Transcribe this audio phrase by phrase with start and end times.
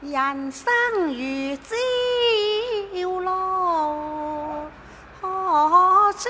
[0.00, 0.72] 人生
[1.08, 1.70] 如朝
[3.20, 4.66] 露，
[5.20, 6.28] 何处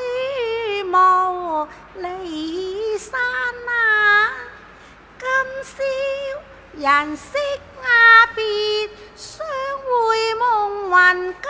[0.85, 3.71] 无离散啊？
[5.19, 5.27] 今
[5.65, 5.75] 宵
[6.77, 7.39] 人色
[7.83, 7.87] 啊
[8.35, 8.43] 别，
[9.17, 9.47] 相
[9.79, 11.41] 会梦云间。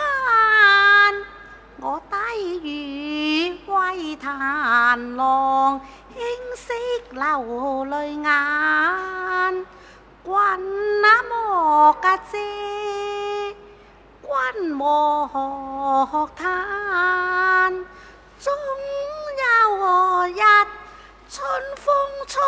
[1.81, 2.15] 我低
[2.63, 5.81] 语归檀廊，
[6.13, 6.21] 轻
[6.55, 6.71] 息
[7.11, 9.62] 流泪眼。
[10.23, 10.31] 君
[11.01, 12.37] 那莫家姐，
[14.21, 15.27] 君莫
[16.33, 17.73] 叹。
[18.39, 18.53] 终
[19.41, 19.43] 有
[20.27, 20.39] 日，
[21.27, 21.45] 春
[21.75, 21.93] 风
[22.25, 22.39] 吹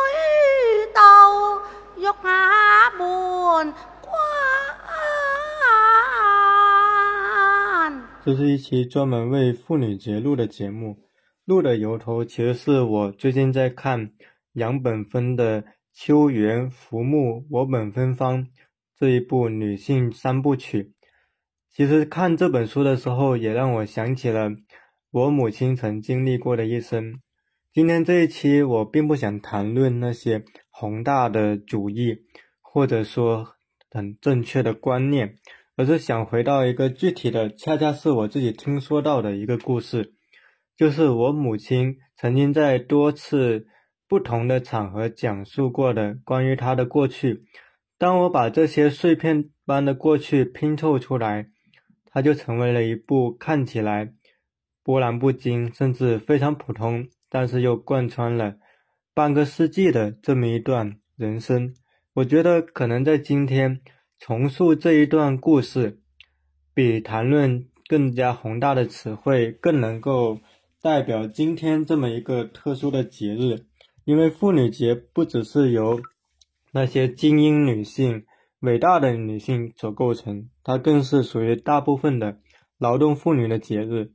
[0.94, 1.62] 到
[1.98, 4.10] 玉瓦门关。
[8.24, 10.98] 这是一期专门为妇女节录的节目，
[11.44, 14.12] 录的由头其实是我最近在看
[14.54, 15.62] 杨本芬的
[15.98, 18.44] 《秋园浮木我本芬芳》
[19.00, 20.92] 这一部女性三部曲。
[21.72, 24.52] 其实看这本书的时候，也让我想起了
[25.10, 27.22] 我母亲曾经历过的一生。
[27.72, 32.18] 今天这一期，我并不想谈论那些宏大的主义，
[32.60, 33.56] 或者说
[33.90, 35.38] 很正确的观念，
[35.78, 40.14] 而是想回到一个具体的，恰恰是我自己听说到的一个故事，
[40.76, 43.68] 就是我母亲曾经在多次。
[44.08, 47.44] 不同的场合讲述过的关于他的过去，
[47.98, 51.50] 当我把这些碎片般的过去拼凑出来，
[52.06, 54.14] 它就成为了一部看起来
[54.84, 58.58] 波澜不惊，甚至非常普通，但是又贯穿了
[59.14, 61.74] 半个世纪的这么一段人生。
[62.14, 63.82] 我觉得可能在今天
[64.20, 66.00] 重塑这一段故事，
[66.74, 70.40] 比谈论更加宏大的词汇更能够
[70.82, 73.66] 代表今天这么一个特殊的节日。
[74.06, 76.00] 因为妇女节不只是由
[76.72, 78.24] 那些精英女性、
[78.60, 82.38] 伟大的女性所构成，它更是属于大部分的
[82.78, 84.12] 劳动妇女的节日。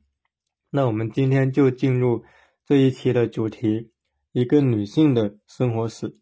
[0.71, 2.23] 那我们今天就进入
[2.65, 3.91] 这一期的主题：
[4.31, 6.15] 一个女性的生活史。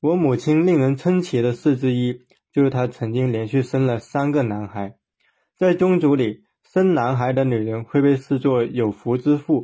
[0.00, 4.96] 我母亲令人称奇的事之一，就是她曾经连续生了三个男孩。
[5.56, 9.62] 在宗族里，生男孩的女人会被视作有福之妇；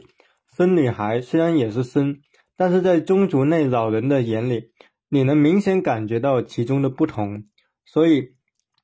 [0.56, 2.20] 生女孩虽然也是生。
[2.56, 4.70] 但是在宗族内老人的眼里，
[5.08, 7.44] 你能明显感觉到其中的不同。
[7.84, 8.34] 所以，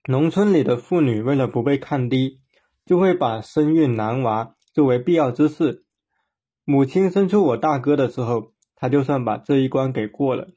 [0.09, 2.41] 农村里的妇女为了不被看低，
[2.85, 5.85] 就会把生育男娃作为必要之事。
[6.65, 10.49] 母亲生出我大哥的时候，她就算把这一关给过了。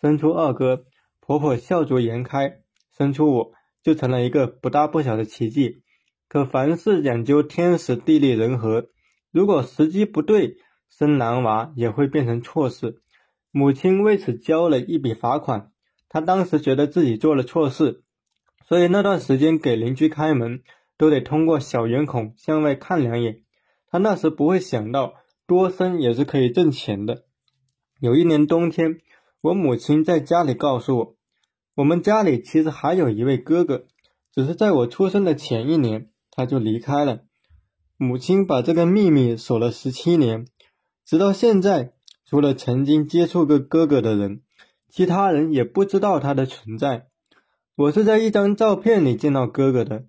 [0.00, 0.84] 生出二哥，
[1.20, 2.62] 婆婆笑逐颜开；
[2.96, 3.52] 生出我，
[3.82, 5.82] 就成了一个不大不小的奇迹。
[6.28, 8.88] 可凡事讲究天时地利人和，
[9.30, 10.56] 如果时机不对，
[10.90, 13.00] 生男娃也会变成错事，
[13.50, 15.70] 母亲为此交了一笔罚款。
[16.08, 18.02] 她当时觉得自己做了错事，
[18.66, 20.62] 所以那段时间给邻居开门
[20.98, 23.42] 都得通过小圆孔向外看两眼。
[23.88, 25.14] 她那时不会想到
[25.46, 27.24] 多生也是可以挣钱的。
[28.00, 28.98] 有一年冬天，
[29.40, 31.16] 我母亲在家里告诉我，
[31.76, 33.86] 我们家里其实还有一位哥哥，
[34.32, 37.20] 只是在我出生的前一年他就离开了。
[37.96, 40.46] 母亲把这个秘密守了十七年。
[41.10, 41.92] 直到现在，
[42.24, 44.42] 除了曾经接触过哥哥的人，
[44.88, 47.08] 其他人也不知道他的存在。
[47.74, 50.04] 我是在一张照片里见到哥哥的，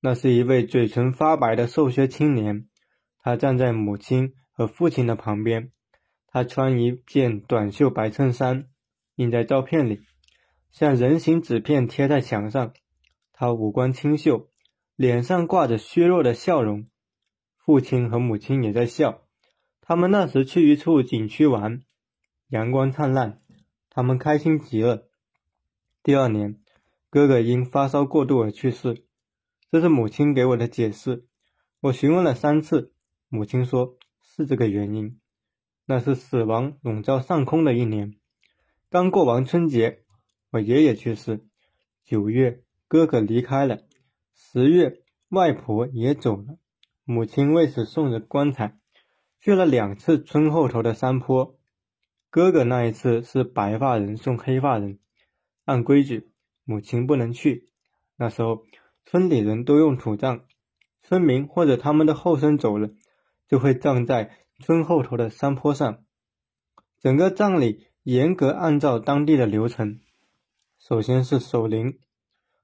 [0.00, 2.68] 那是一位嘴唇发白的瘦削青年，
[3.18, 5.72] 他站在母亲和父亲的旁边，
[6.28, 8.68] 他穿一件短袖白衬衫，
[9.16, 10.02] 印在照片里，
[10.70, 12.72] 像人形纸片贴在墙上。
[13.32, 14.48] 他五官清秀，
[14.94, 16.86] 脸上挂着虚弱的笑容，
[17.56, 19.25] 父亲和母亲也在笑。
[19.88, 21.80] 他们那时去一处景区玩，
[22.48, 23.40] 阳光灿烂，
[23.88, 25.08] 他们开心极了。
[26.02, 26.58] 第二年，
[27.08, 29.04] 哥哥因发烧过度而去世，
[29.70, 31.28] 这是母亲给我的解释。
[31.82, 32.92] 我询问了三次，
[33.28, 35.20] 母亲说是这个原因。
[35.84, 38.16] 那是死亡笼罩上空的一年，
[38.90, 40.02] 刚过完春节，
[40.50, 41.46] 我爷爷去世。
[42.02, 43.82] 九月，哥哥离开了。
[44.34, 46.58] 十月，外婆也走了。
[47.04, 48.80] 母亲为此送着棺材。
[49.46, 51.56] 去了两次村后头的山坡，
[52.30, 54.98] 哥哥那一次是白发人送黑发人，
[55.64, 56.32] 按规矩
[56.64, 57.68] 母亲不能去。
[58.16, 58.64] 那时候
[59.04, 60.40] 村里人都用土葬，
[61.04, 62.90] 村民或者他们的后生走了，
[63.46, 66.02] 就会葬在村后头的山坡上。
[66.98, 70.00] 整个葬礼严格按照当地的流程，
[70.80, 72.00] 首先是守灵，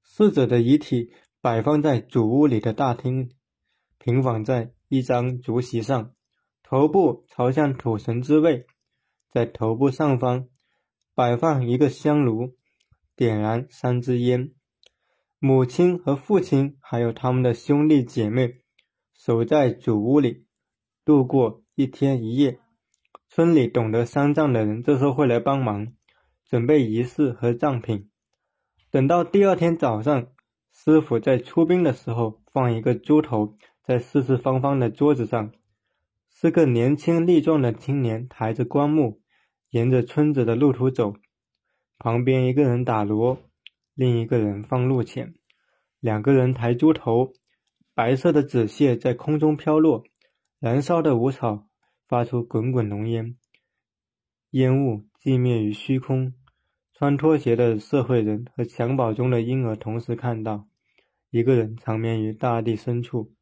[0.03, 3.31] 逝者的遗体摆放在主屋里的大厅，
[3.99, 6.11] 平放在一张竹席上。
[6.73, 8.65] 头部朝向土神之位，
[9.29, 10.49] 在头部上方
[11.15, 12.55] 摆放一个香炉，
[13.15, 14.55] 点燃三支烟，
[15.39, 18.55] 母亲和父亲还有他们的兄弟姐妹
[19.13, 20.47] 守在主屋里
[21.05, 22.59] 度过一天一夜。
[23.29, 25.93] 村里懂得丧葬的人这时候会来帮忙，
[26.47, 28.09] 准备仪式和葬品。
[28.91, 30.29] 等到第二天早上，
[30.73, 35.53] 师傅在出殡的时候放一个猪头在四四方方的桌子上，
[36.43, 39.21] 是个年轻力壮的青年抬着棺木，
[39.71, 41.15] 沿着村子的路途走，
[41.99, 43.39] 旁边一个人打锣，
[43.95, 45.35] 另一个人放路钱，
[46.01, 47.33] 两个人抬猪头，
[47.95, 50.03] 白色的纸屑在空中飘落，
[50.59, 51.69] 燃烧的五草。
[52.09, 53.37] 发出滚滚浓烟，
[54.51, 56.35] 烟雾寂灭于虚空。
[56.93, 60.69] 穿拖鞋的社会人和襁褓中的婴儿同时看到，
[61.31, 63.33] 一个人长眠于大地深处。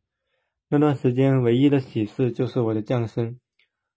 [0.73, 3.41] 那段时间唯一的喜事就是我的降生。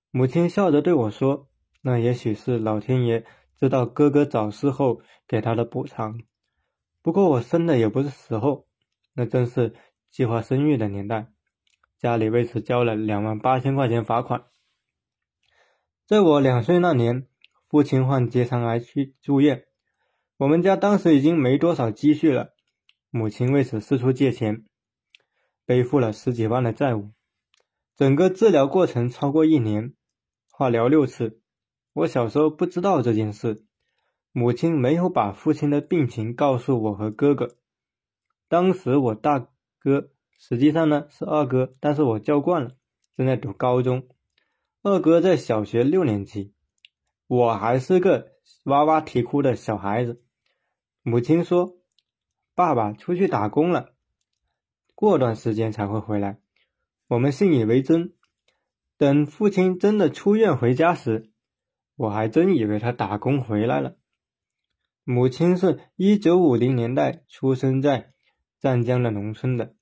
[0.10, 1.48] 母亲笑着对我说
[1.84, 3.24] ：“那也许是老天爷
[3.60, 6.20] 知道哥哥早逝后给他的补偿。
[7.04, 8.66] 不过我生的也不是时候，
[9.14, 9.76] 那正是
[10.10, 11.28] 计划生育的年代，
[12.00, 14.46] 家里为此交了两万八千块钱罚款。”
[16.08, 17.28] 在我两岁那年，
[17.70, 19.66] 父亲患结肠癌去住院，
[20.38, 22.56] 我们家当时已经没多少积蓄了，
[23.12, 24.66] 母亲为此四处借钱，
[25.66, 27.12] 背负了十几万的债务。
[27.96, 29.94] 整个治疗过程超过一年，
[30.50, 31.40] 化疗六次。
[31.94, 33.66] 我小时候不知道这件事，
[34.32, 37.56] 母亲没有把父亲的病情告诉我和哥哥。
[38.48, 39.48] 当时我大
[39.80, 42.72] 哥实际上呢是二哥，但是我叫惯了，
[43.16, 44.08] 正在读高中。
[44.82, 46.54] 二哥在小学六年级，
[47.28, 48.34] 我还是个
[48.66, 50.22] 哇哇啼哭的小孩子。
[51.04, 51.78] 母亲说
[52.56, 53.93] ：“爸爸出去打工了，
[55.04, 56.40] 过段时间才会回来。”
[57.10, 58.14] 我们信以为真。
[58.98, 61.30] 等父亲真的出院回家时，
[61.98, 63.98] 我还真以为他打工回来了。
[65.04, 68.14] 母亲是一九五零年代出生在
[68.62, 69.76] 湛江的农村的，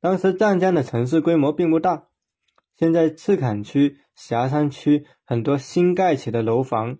[0.00, 2.08] 当时湛江的城市规模并不大。
[2.74, 6.96] 现在赤坎区、霞山区很多新盖起的楼房，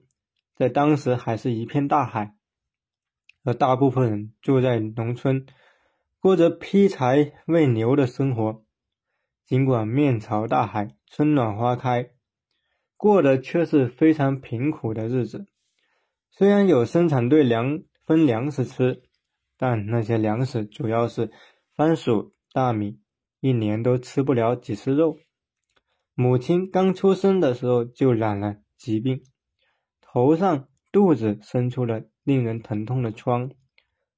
[0.54, 2.34] 在当时还是一片大海，
[3.44, 5.46] 而大部分人住在农村，
[6.22, 8.64] 过着劈柴喂牛的生活。
[9.44, 12.10] 尽管面朝大海，春暖花开，
[12.96, 15.48] 过的却是非常贫苦的日子。
[16.30, 19.02] 虽然有生产队粮分粮食吃，
[19.56, 21.32] 但那些粮食主要是
[21.74, 23.00] 番薯、大米，
[23.40, 25.19] 一年都吃不了几次肉。
[26.14, 29.24] 母亲刚出生的时候就染了疾病，
[30.00, 33.50] 头上、肚子生出了令人疼痛的疮，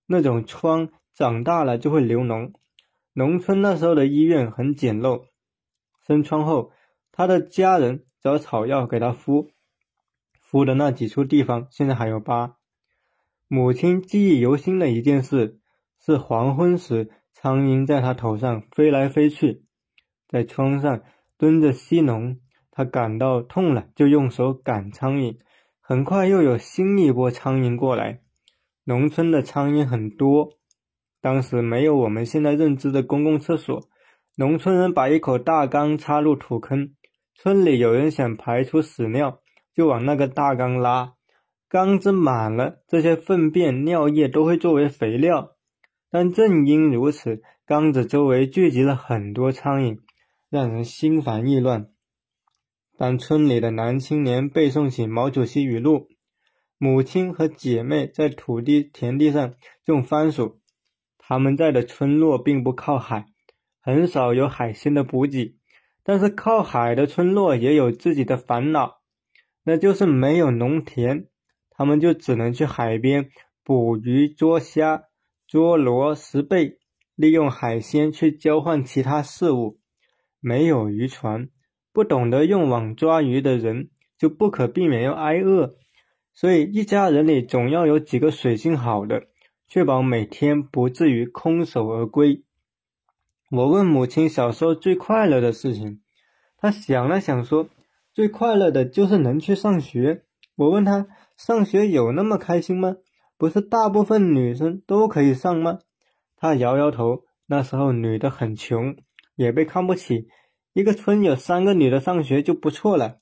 [0.04, 2.52] 那种疮长大了就会流脓。
[3.12, 5.26] 农村那时候的医院很简陋，
[6.06, 6.72] 生疮后，
[7.12, 9.50] 他的家人找草药给他敷，
[10.40, 12.56] 敷的那几处地方现在还有疤。
[13.48, 15.60] 母亲记忆犹新的一件事
[16.04, 19.64] 是黄昏时，苍蝇在他头上飞来飞去，
[20.28, 21.02] 在窗上。
[21.36, 22.38] 蹲着吸脓，
[22.70, 25.36] 他感到痛了，就用手赶苍蝇。
[25.80, 28.20] 很快又有新一波苍蝇过来。
[28.84, 30.50] 农村的苍蝇很多，
[31.24, 33.88] 当时没有我们现在认知的公共厕所。
[34.36, 36.90] 农村人把一口大缸插入土坑，
[37.34, 39.40] 村里有人想排出屎尿，
[39.74, 41.14] 就往那个大缸拉。
[41.66, 45.52] 缸子满了，这些粪便、尿液都会作为肥料。
[46.10, 49.96] 但正因如此，缸子周围聚集了很多苍蝇。
[50.50, 51.88] 让人心烦意乱。
[52.98, 56.06] 当村里的男青年背诵起毛主席语录，
[56.76, 59.54] 母亲和姐妹在土地田地上
[59.86, 60.60] 种番薯。
[61.26, 63.26] 他们在的村落并不靠海，
[63.80, 65.56] 很少有海鲜的补给。
[66.02, 69.00] 但是靠海的村落也有自己的烦恼，
[69.64, 71.28] 那就是没有农田，
[71.70, 73.30] 他们就只能去海边
[73.62, 75.04] 捕鱼、捉虾、
[75.46, 76.78] 捉螺、拾贝，
[77.14, 79.80] 利用海鲜去交换其他事物。
[80.40, 81.48] 没有渔船，
[81.90, 83.88] 不懂得用网抓鱼的人
[84.18, 85.76] 就不可避免要挨饿，
[86.34, 89.22] 所以一家人里总要有几个水性好的，
[89.66, 92.42] 确保每天不至于空手而归。
[93.50, 96.00] 我问母亲小时候最快乐的事情，
[96.56, 97.68] 她想了想说
[98.12, 100.24] ：“最快乐的就是能去上学。”
[100.56, 101.06] 我问她
[101.36, 102.96] ：“上学有那么开心吗？
[103.36, 105.78] 不是大部分女生都可以上吗？”
[106.36, 107.24] 她摇摇头。
[107.46, 108.96] 那时候女的很穷。
[109.36, 110.28] 也被看不起，
[110.74, 113.18] 一个村有三个女的上学就不错了。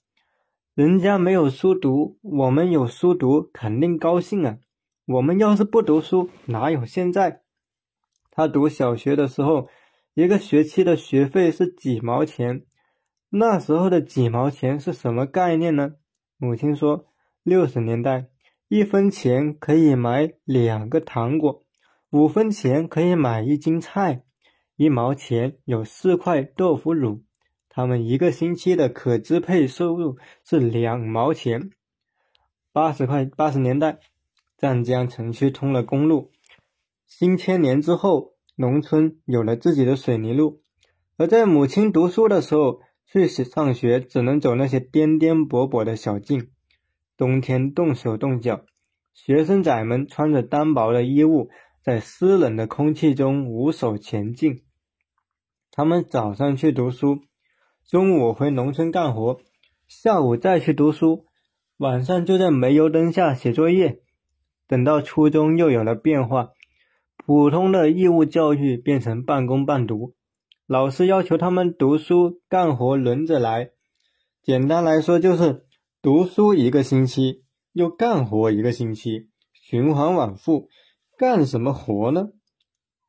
[0.75, 4.59] 人家没有书读，我们有书读，肯定高兴啊。
[5.13, 7.43] 我们要是不读书，哪有现在？
[8.31, 9.69] 他读小学的时候，
[10.15, 12.65] 一个学期的学费是几毛钱。
[13.29, 15.97] 那时候的几毛钱是什么概念呢？
[16.39, 17.05] 母亲说，
[17.43, 18.29] 六十年代，
[18.69, 21.63] 一分钱可以买两个糖果。
[22.11, 24.25] 五分钱可以买一斤菜，
[24.77, 27.23] 一毛钱有四块豆腐乳。
[27.69, 31.71] 他们一个星期的可支配收入是两毛钱。
[32.73, 33.99] 八十块，八十年代，
[34.63, 36.31] 湛江城区通了公路。
[37.05, 40.63] 新千年之后，农村有了自己的水泥路。
[41.17, 46.49] 而在母亲读书的时候，去上学只能走那些颠颠簸簸的小径，
[47.17, 48.65] 冬天冻手冻脚。
[49.13, 51.51] 学生仔们穿着单薄的衣物，
[51.83, 54.63] 在湿冷的空气中无手前进。
[55.73, 57.19] 他们早上去读书。
[57.85, 59.41] 中午回农村干活，
[59.89, 61.27] 下午再去读书，
[61.79, 63.99] 晚上就在煤油灯下写作业。
[64.67, 66.51] 等到初中又有了变化，
[67.17, 70.15] 普通的义务教育变成半工半读，
[70.67, 73.71] 老师要求他们读书干活轮着来。
[74.43, 75.67] 简单来说就是
[76.01, 80.69] 读书一个星期，又干活一个星期，循环往复。
[81.19, 82.31] 干什么活呢？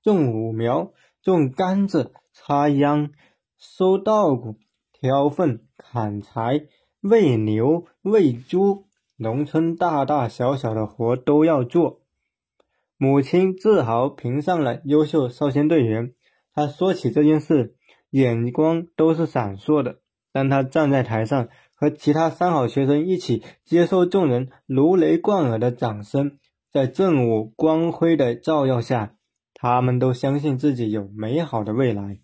[0.03, 0.91] 种五苗，
[1.21, 3.11] 种甘蔗，插秧，
[3.57, 4.57] 收稻谷。
[4.91, 6.67] 挑粪、砍柴、
[7.01, 8.85] 喂牛、喂猪，
[9.23, 12.01] 农村大大小小的活都要做。
[12.97, 16.13] 母亲自豪评上了优秀少先队员。
[16.53, 17.75] 他说起这件事，
[18.11, 20.01] 眼光都是闪烁的。
[20.31, 26.37] 当他站在台上，和其他三好学生一起接受众人如雷贯耳的掌声，
[26.71, 29.15] 在正午光辉的照耀下，
[29.55, 32.19] 他们都相信自己有美好的未来。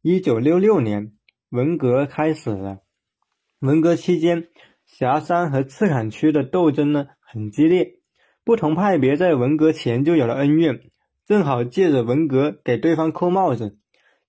[0.00, 1.12] 一九六六年。
[1.50, 2.80] 文革开始了。
[3.60, 4.48] 文革期间，
[4.96, 7.96] 霞山和赤坎区的斗争呢很激烈，
[8.44, 10.82] 不同派别在文革前就有了恩怨，
[11.26, 13.76] 正好借着文革给对方扣帽子。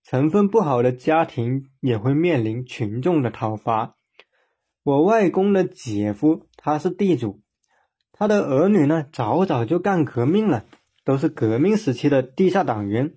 [0.04, 3.96] 成分不好的家庭也会面临群众的讨伐。
[4.82, 7.42] 我外公的姐夫他是地主，
[8.12, 10.66] 他的儿女呢早早就干革命了，
[11.04, 13.14] 都是革命时期的地下党员。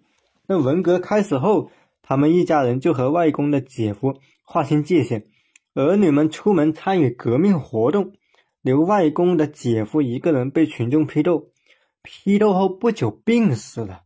[0.46, 1.70] 那文革开始后。
[2.00, 5.26] 他们一家人就和外公的姐夫划清界限，
[5.74, 8.12] 儿女们出门参与革命活动，
[8.62, 11.50] 留外公的姐夫一个人被群众批斗，
[12.02, 14.02] 批斗后不久病死了。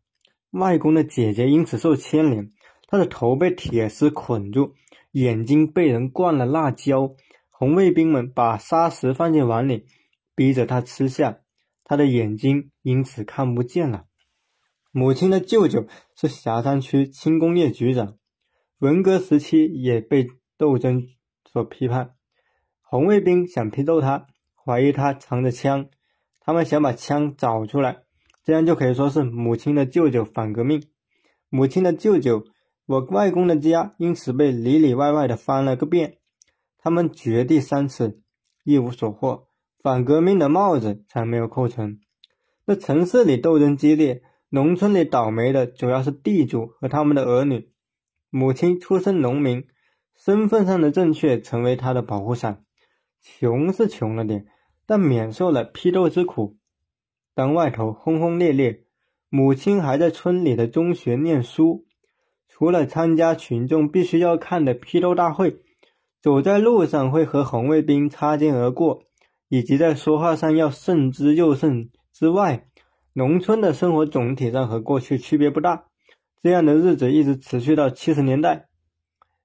[0.50, 2.52] 外公的姐姐因此受牵连，
[2.86, 4.74] 她的头被铁丝捆住，
[5.12, 7.14] 眼睛被人灌了辣椒，
[7.48, 9.86] 红卫兵们把砂石放进碗里，
[10.34, 11.38] 逼着她吃下，
[11.84, 14.04] 她的眼睛因此看不见了。
[14.90, 18.18] 母亲的舅舅是霞山区轻工业局长，
[18.78, 20.28] 文革时期也被
[20.58, 21.08] 斗争
[21.52, 22.14] 所批判。
[22.80, 25.88] 红卫兵想批斗他，怀疑他藏着枪，
[26.40, 28.02] 他们想把枪找出来，
[28.42, 30.82] 这样就可以说是母亲的舅舅反革命。
[31.48, 32.44] 母亲的舅舅，
[32.86, 36.18] 我外公的家因此被里里外外的翻了个遍。
[36.78, 38.20] 他们掘地三尺，
[38.64, 39.46] 一无所获，
[39.82, 41.98] 反革命的帽子才没有扣成。
[42.64, 44.22] 那城市里斗争激烈。
[44.54, 47.72] 农村里倒霉的主要是地主和他们的儿女。
[48.28, 49.66] 母亲出身农民，
[50.24, 52.62] 身份上的正确成为他的保护伞。
[53.20, 54.46] 穷是穷了点，
[54.86, 56.56] 但免受了批斗之苦。
[57.34, 58.84] 当外头轰轰烈烈，
[59.28, 61.86] 母亲还在村里的中学念书。
[62.48, 65.56] 除了参加群众必须要看的批斗大会，
[66.20, 69.02] 走在路上会和红卫兵擦肩而过，
[69.48, 72.68] 以及在说话上要慎之又慎之外，
[73.14, 75.86] 农村的生活总体上和过去区别不大，
[76.40, 78.68] 这样的日子一直持续到七十年代。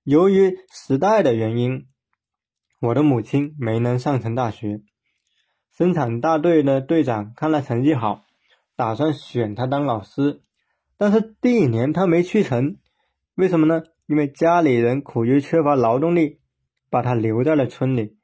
[0.08, 1.86] 由于时代的原因，
[2.80, 4.80] 我的母亲没能上成大学。
[5.78, 8.24] 生产大队的队长看他成绩好，
[8.78, 10.44] 打算选他当老师，
[10.98, 12.78] 但是第一年他没去成，
[13.36, 13.84] 为什么呢？
[14.06, 16.40] 因为家里人苦于缺乏劳动力，
[16.90, 18.16] 把他留在了村里。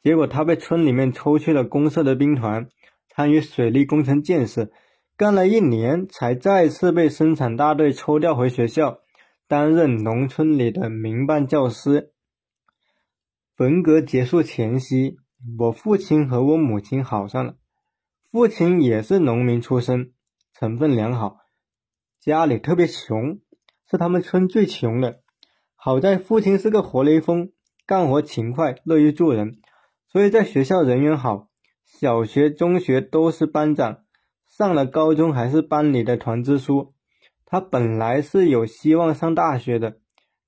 [0.00, 2.68] 结果他被村里面抽去了公社的兵团，
[3.08, 4.70] 参与水利工程建设。
[5.16, 9.00] 干了一年，才再次被生产大队抽调回学校，
[9.46, 12.12] 担任农村里的民办教师。
[13.58, 15.18] 文革结束前夕，
[15.58, 17.56] 我父亲和我母亲好上了。
[18.30, 20.12] 父亲也是农民出身，
[20.52, 21.36] 成分良好，
[22.18, 23.38] 家里特别穷，
[23.88, 25.20] 是他们村最穷的。
[25.76, 27.52] 好在父亲是个活雷锋，
[27.86, 29.58] 干活勤快，乐于助人，
[30.08, 31.48] 所以在学校人缘好，
[31.84, 33.98] 小学、中学都是班长。
[34.48, 36.93] 上了高中还是班里的团支书，
[37.46, 39.98] 他本来是有希望上大学的。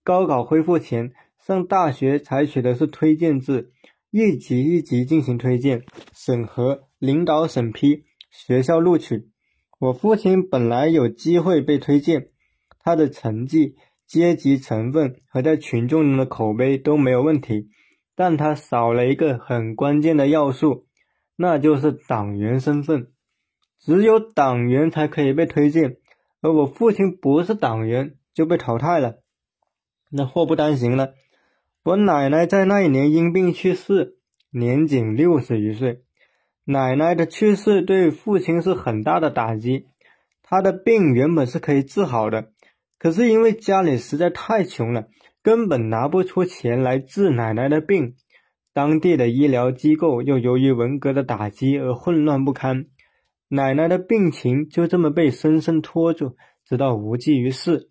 [0.03, 3.73] 高考恢复前，上大学采取的是推荐制，
[4.11, 5.85] 一级一级进行推荐、
[6.15, 9.29] 审核、领导审批，学校录取。
[9.79, 12.31] 我父亲本来有机会被推荐，
[12.79, 13.75] 他的成绩、
[14.07, 17.69] 阶级成分和在群众中的口碑都没有问题，
[18.15, 20.87] 但他少了一个很关键的要素，
[21.37, 23.09] 那就是党员身份。
[23.79, 25.97] 只有党员才可以被推荐，
[26.47, 29.17] 而我父亲不是党员就被淘汰了，
[30.11, 31.15] 那祸不单行了。
[31.83, 34.17] 我奶奶在那一年因病去世，
[34.51, 36.05] 年仅六十余岁。
[36.65, 39.89] 奶奶的去世对父亲是很大的打击，
[40.41, 42.53] 他的病原本是可以治好的，
[42.97, 45.09] 可是因为家里实在太穷了，
[45.43, 48.15] 根本拿不出钱来治奶奶的病。
[48.73, 52.87] 当地的医疗机构又由于文革的打击而混乱不堪，
[53.49, 57.91] 奶奶的病情就这么被深深拖住，直到无济于事。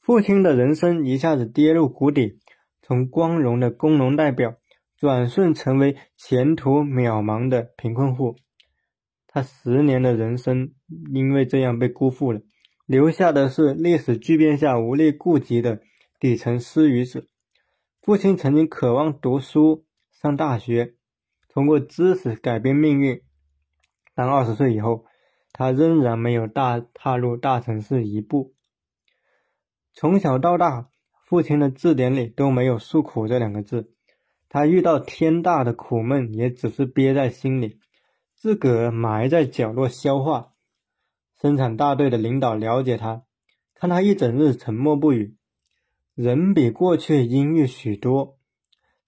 [0.00, 2.38] 父亲的人生一下子跌入谷底，
[2.82, 4.56] 从光荣的工农代表。
[4.98, 8.34] 转瞬成为前途渺茫的贫困户，
[9.26, 10.72] 他十年的人生
[11.12, 12.40] 因为这样被辜负了，
[12.86, 15.82] 留下的是历史巨变下无力顾及的
[16.18, 17.26] 底层失语者。
[18.00, 20.94] 父亲曾经渴望读书上大学，
[21.50, 23.20] 通过知识改变命运，
[24.16, 25.04] 但二十岁以后，
[25.52, 28.54] 他仍然没有大踏入大城市一步。
[29.92, 30.88] 从小到大，
[31.26, 33.92] 父亲的字典里都没有“诉苦”这两个字。
[34.48, 37.78] 他遇到天大的苦闷，也只是憋在心里，
[38.34, 40.54] 自个儿埋在角落消化。
[41.38, 43.24] 生产大队的领导了解他，
[43.74, 45.36] 看他一整日沉默不语，
[46.14, 48.38] 人比过去阴郁许多，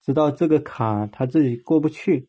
[0.03, 2.29] 知道这个坎他自己过不去。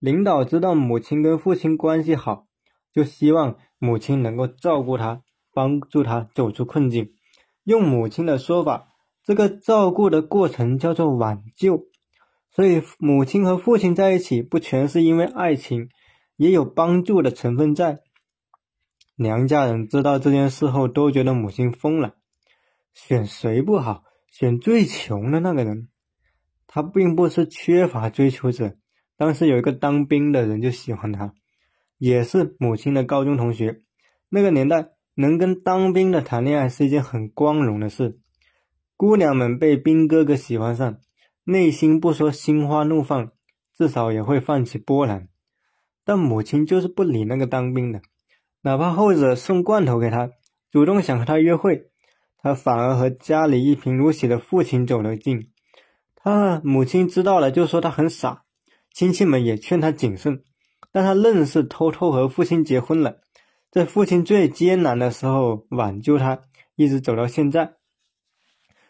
[0.00, 2.46] 领导知道母亲跟父亲关系好，
[2.92, 7.12] 就希望母亲能够照顾他，帮助他走出困境。
[7.64, 8.88] 用母亲的说法，
[9.22, 11.86] 这个照顾的过程叫做挽救。
[12.50, 15.90] 所以，母亲和父亲在一起，不全是因为爱情，
[16.36, 18.00] 也有帮助的成分在。
[19.16, 22.14] 娘家人知道这件事后，都觉得母亲疯了。
[22.94, 24.02] 选谁不好？
[24.32, 25.88] 选最穷的那个人。
[26.66, 28.76] 他并不是缺乏追求者，
[29.20, 31.34] 当时有一个当兵的人就喜欢他，
[31.98, 33.82] 也是母亲的高中同学。
[34.30, 38.18] 那个年代，能跟当兵的谈恋爱是一件很光荣的事。
[38.96, 40.96] 姑娘们被兵哥哥喜欢上。
[41.44, 43.32] 内心不说心花怒放，
[43.76, 45.28] 至少也会泛起波澜。
[46.02, 48.00] 但母亲就是不理那个当兵的，
[48.62, 50.30] 哪怕后者送罐头给他，
[50.70, 51.90] 主动想和他约会，
[52.38, 55.50] 他反而和家里一贫如洗的父亲走得近。
[56.14, 58.44] 他母亲知道了，就说他很傻，
[58.92, 60.42] 亲戚们也劝他谨慎，
[60.92, 63.20] 但他愣是偷偷和父亲结婚了，
[63.70, 66.44] 在父亲最艰难的时候挽救他，
[66.76, 67.76] 一直走到现在。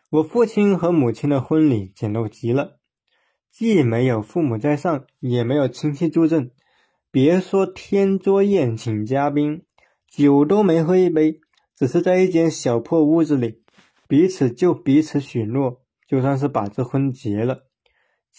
[0.08, 2.78] 我父亲和母亲的婚礼简陋极了，
[3.52, 6.50] 既没有父母在上，也没有亲戚助阵，
[7.12, 9.62] 别说天桌宴请嘉宾，
[10.08, 11.40] 酒都没喝一杯，
[11.76, 13.62] 只是在一间小破屋子里，
[14.08, 17.69] 彼此就彼此许诺，就算是把这婚结了。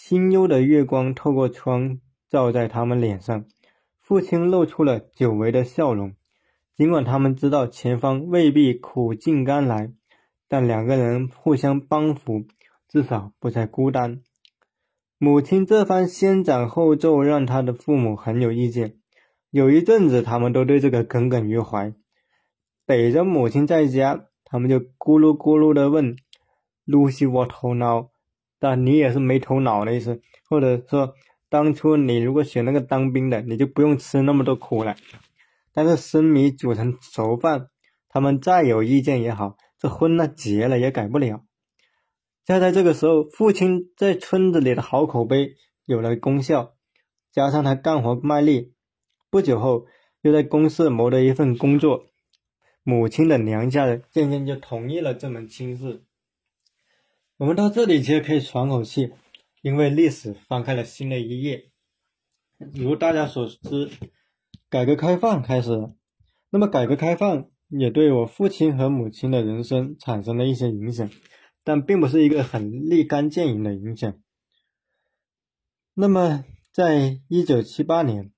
[0.03, 3.45] 清幽的月光透过窗照在他们脸上，
[4.01, 6.15] 父亲露出了久违的笑容，
[6.75, 9.93] 尽管他们知道前方未必苦尽甘来。
[10.47, 12.45] 但两个人互相帮扶，
[12.89, 14.21] 至少不再孤单。
[15.19, 18.97] 母亲这番先斩后奏，让他的父母很有意见。
[19.51, 21.93] 有一阵子，他们都对这个耿耿于怀。
[22.87, 26.15] 逮着母亲在家，他们就咕噜咕噜的问
[26.87, 28.09] ：“Lucy，我头脑，
[28.61, 31.15] 但你也是没头脑的意思，或者说，
[31.49, 34.95] 当初你如果选那个当兵的，你就不用吃那么多苦了。”
[35.73, 37.69] 但是生米煮成熟饭，
[38.07, 39.57] 他们再有意见也好。
[39.79, 41.41] 这婚呢结了也改不了。
[42.45, 46.75] 就在这个时候，父亲在村子里的好口碑有了功效，
[47.31, 48.73] 加上他干活卖力，
[49.31, 49.87] 不久后
[50.21, 52.05] 又在公司谋得一份工作。
[52.83, 56.03] 母亲的娘家人渐渐就同意了这门亲事。
[57.41, 59.13] 我们到这里其实可以喘口气，
[59.63, 61.71] 因为历史翻开了新的一页。
[62.75, 63.89] 如大家所知，
[64.69, 65.95] 改革开放开始了。
[66.51, 67.47] 那么，改革开放。
[67.69, 71.09] 也对我父亲和母亲的人生产生了一些影响，
[71.63, 74.13] 但并不是一个很立竿见影的影响。
[75.93, 78.31] 那么，在一九七八年，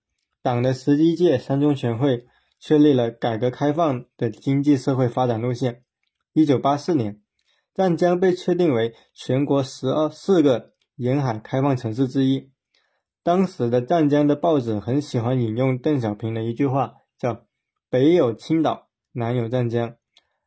[0.44, 2.28] 党的十一届三中全会
[2.60, 5.84] 确立了改革开放的经济社会发展路线。
[6.34, 7.20] 一九八四年，
[7.74, 12.52] 湛江被确定为全国十二四个沿海开放城市之一。
[13.24, 17.46] 当时的湛江的报纸很喜欢引用邓小平的一句话，叫
[17.90, 18.90] “北有青岛”。
[19.16, 19.96] 南有湛江，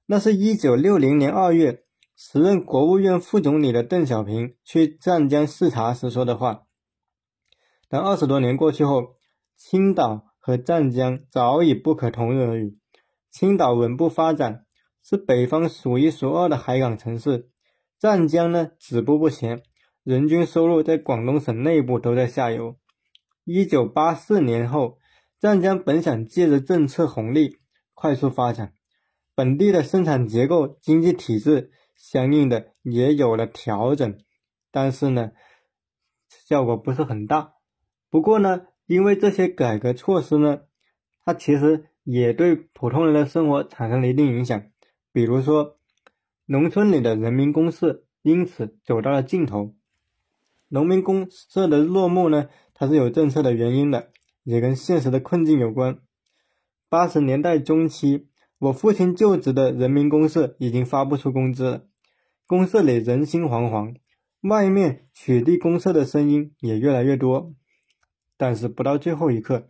[0.06, 1.84] 那是一九六零年二月，
[2.16, 6.64] 时任国务院副总理的邓小平去湛江视察时说的话。
[7.88, 9.14] 但二十多年过去后，
[9.56, 12.76] 青岛和湛江早已不可同日而语。
[13.30, 14.65] 青岛稳步发展，
[15.08, 17.46] 是北方数一数二的海港城市；
[18.00, 19.62] 湛江呢，止步不前，
[20.02, 22.76] 人均收入在广东省内部都在下游。
[23.44, 24.98] 一九八四年后。
[25.38, 27.58] 湛江本想借着政策红利
[27.92, 28.72] 快速发展，
[29.34, 34.18] 本地的生产结构、经济体制相应的也有了调整，
[34.72, 35.32] 但是呢，
[36.26, 37.52] 效果不是很大。
[38.08, 40.60] 不过呢，因为这些改革措施呢，
[41.22, 44.64] 它其实也对普通人的生活产生了一定影响，
[45.16, 45.78] 比如说，
[46.44, 49.74] 农村里的人民公社因此走到了尽头。
[50.68, 54.10] 农民公社的落幕呢，它是有政策的原因的。
[54.44, 56.00] 也跟现实的困境有关。
[56.90, 58.26] 八十年代中期，
[58.58, 61.84] 我父亲就职的人民公社已经发不出工资了，
[62.46, 63.94] 公社里人心惶惶，
[64.42, 67.54] 外面取缔公社的声音也越来越多。
[68.36, 69.66] 但是不到最后一刻，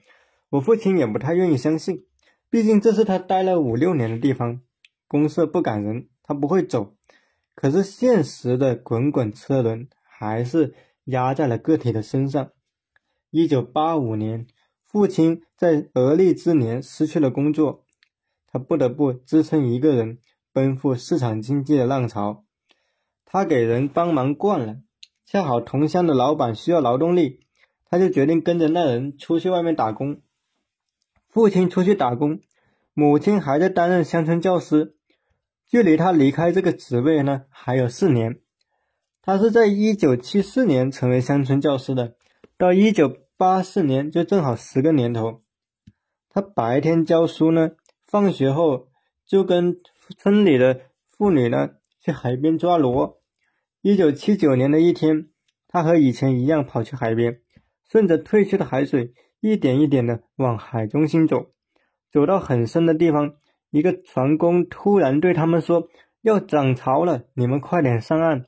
[0.50, 2.04] 我父亲也不太愿意相信，
[2.50, 4.60] 毕竟这是他待了五六年的地方，
[5.06, 6.94] 公社不赶人，他不会走。
[7.54, 12.50] 可是现实的滚滚车轮还是压在了个体的身上。
[13.30, 14.46] 一九八五年。
[14.88, 17.84] 父亲在而立之年失去了工作，
[18.46, 20.18] 他不得不支撑一个人
[20.52, 22.44] 奔赴市场经济的浪潮。
[23.26, 24.76] 他给人帮忙惯了，
[25.26, 27.40] 恰好同乡的老板需要劳动力，
[27.90, 30.22] 他就决定跟着那人出去外面打工。
[31.28, 32.40] 父亲出去打工，
[32.94, 34.95] 母亲还在担任乡村教师，
[35.68, 38.40] 距离他离开这个职位呢还有四年。
[39.22, 42.14] 他是在一九七四年成为乡村教师的，
[42.56, 43.18] 到一九。
[43.38, 45.42] 八四年就正好十个年头，
[46.30, 47.72] 他白天教书呢，
[48.06, 48.88] 放学后
[49.26, 49.76] 就跟
[50.16, 53.20] 村里的妇女呢去海边抓螺。
[53.82, 55.28] 一九七九年的一天，
[55.68, 57.42] 他和以前一样跑去海边，
[57.86, 61.50] 顺着退去的海水一点一点的往海中心走。
[62.10, 63.34] 走到很深的地方，
[63.70, 65.88] 一个船工突然对他们说
[66.22, 68.44] ：“要涨潮了，你们快点上岸。”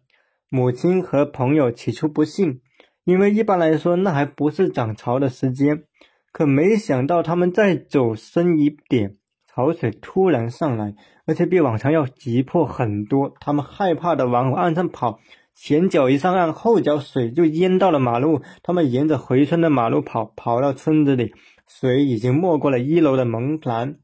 [0.50, 2.60] 母亲和朋友起初不信。
[3.04, 5.84] 因为一般来说，那还不是涨潮的时间，
[6.30, 13.32] 可没想到他们再走深一点，潮水突然上来，而且比往常要急迫很多。
[13.40, 15.20] 他们害怕的往岸上跑，
[15.54, 18.42] 前脚一上岸，后脚水就淹到了马路。
[18.62, 21.32] 他们沿着回村的马路跑，跑到村子里，
[21.66, 23.96] 水已经没过了一楼的门栏。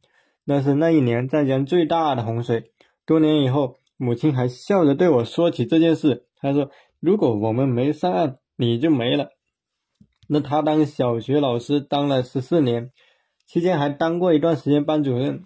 [0.45, 2.71] 那是那一年湛江最大的洪水。
[3.07, 6.27] 多年以后，母亲还笑着对我说起这件事。
[6.41, 9.31] 她说：“如果我们没上岸，”你就没了。
[10.29, 12.93] 那他当小学老师当了十四年，
[13.47, 15.43] 期间还当过一段时间班主任。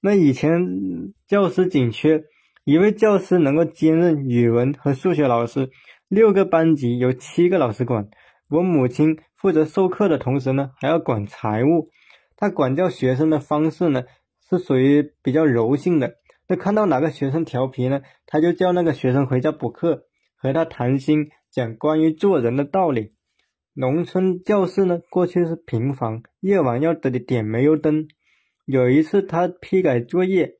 [0.00, 2.22] 那以前教师紧缺，
[2.64, 5.70] 一位教师能够兼任语文和数学老师，
[6.08, 8.08] 六个班级由七个老师管。
[8.48, 11.90] 我母亲负责授课的同时呢，还要管财务。
[12.36, 14.04] 他管教学生的方式呢，
[14.52, 16.16] 是属于比较柔性的。
[16.46, 20.04] 那看到哪个学生调皮呢，他就叫那个学生回家补课，
[20.36, 21.30] 和他谈心。
[21.50, 23.12] 讲关于做人的道理。
[23.74, 28.08] 农村教室呢，过去是平房，夜晚要得点煤油灯。
[28.64, 30.58] 有一次他批改作业，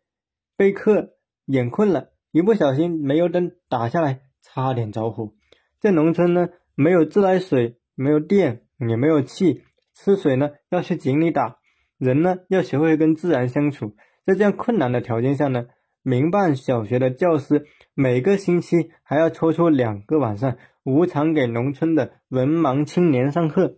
[0.54, 1.14] 备课
[1.46, 5.32] 眼困了，一不小心煤油灯打下来，差点着火。
[5.80, 9.62] 在农村呢，没有自来水，没有电，也没有气，
[9.94, 11.56] 吃水呢要去井里打。
[12.04, 13.94] 人呢要学会跟自然相处。
[14.26, 15.66] 在这样困难的条件下呢，
[16.02, 20.56] 民办小学的教师每个星期还要抽出两个晚上。
[20.84, 23.76] 无偿给农村的文盲青年上课，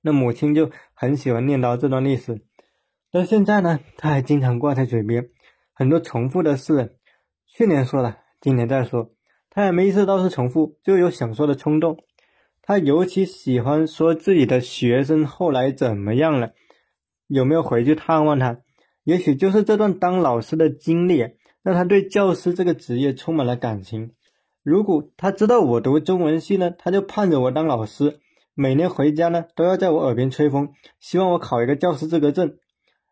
[0.00, 2.40] 那母亲就很喜欢念叨这段历史。
[3.12, 5.28] 到现在呢，他还经常挂在嘴边，
[5.74, 6.96] 很多重复的事。
[7.46, 9.10] 去年说了，今年再说，
[9.50, 11.98] 他也没意识到是重复，就有想说的冲动。
[12.62, 16.52] 他尤其喜欢说自己的学生后来怎么样了，
[17.28, 18.58] 有没有回去探望他？
[19.04, 21.24] 也许就是这段当老师的经历，
[21.62, 24.12] 让他对教师这个职业充满了感情。
[24.62, 28.20] 如果他知道我读中文系呢，他就盼着我当老师，
[28.54, 32.56] 每年回家呢都要在我耳边吹风，希望我考一个教师资格证。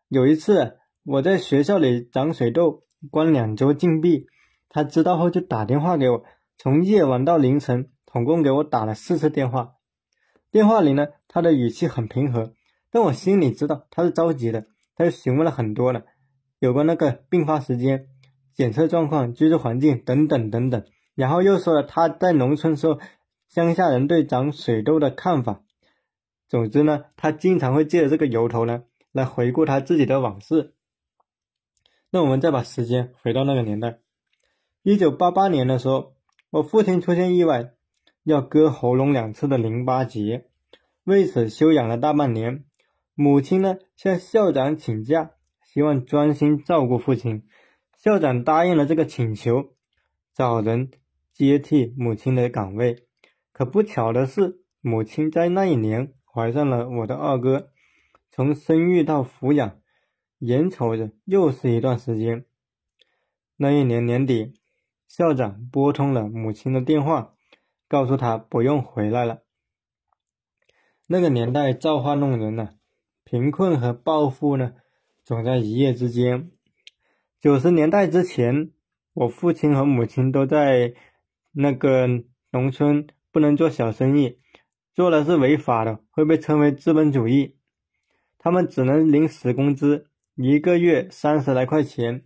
[0.09, 4.27] 有一次我在学校里长水痘，关两周禁闭，
[4.69, 6.23] 他知道后就打电话给我，
[6.57, 9.73] 从夜晚到凌晨，总共给我打了四次电话。
[10.51, 12.53] 电话里呢，他的语气很平和，
[12.97, 16.03] 但我心里知道他是着急的，他就询问了很多了，
[16.57, 18.07] 有关那个病发时间、
[18.55, 20.83] 检测状况、居住环境等等等等。
[21.13, 22.99] 然后又说了他在农村时候
[23.49, 25.61] 乡下人对长水痘的看法。
[26.47, 30.73] 总之呢，他经常会借着这个由头呢来回顾他自己的往事。
[32.09, 33.99] 那我们再把时间回到那个年代，
[34.81, 36.15] 一九八八年的时候，
[36.49, 37.73] 我父亲出现意外，
[38.23, 40.47] 要割喉咙两次的淋巴结，
[41.03, 42.63] 为此休养了大半年。
[43.19, 45.31] 母亲呢向校长请假，
[45.65, 47.47] 希望专心照顾父亲。
[47.97, 49.73] 校长答应了这个请求，
[50.35, 50.91] 找人。
[51.33, 53.05] 接替母亲的岗位，
[53.51, 57.71] 可不巧的是，母亲在那一年怀上了我的二哥。
[58.29, 59.79] 从生育到抚养，
[60.39, 62.45] 眼瞅着又是一段时间。
[63.55, 64.53] 那一年年底，
[65.07, 67.33] 校长拨通了母亲的电话，
[67.87, 69.41] 告诉她不用回来了。
[71.05, 72.76] 那个年代造化弄人呢，
[73.29, 74.71] 贫困和暴富呢，
[75.25, 76.49] 总在一夜之间。
[77.41, 78.71] 九十年代之前，
[79.13, 80.93] 我父亲和母亲都在
[81.51, 82.07] 那个
[82.51, 84.39] 农村，不能做小生意，
[84.93, 87.57] 做了是违法的，会被称为资本主义。
[88.37, 92.23] 他们只能领死工资，一个月三十来块钱。